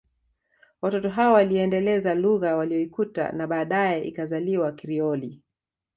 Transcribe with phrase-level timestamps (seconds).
[0.81, 5.41] Watoto hao waliiendeleza lugha waliyoikuta na baadaye ikazaliwa Krioli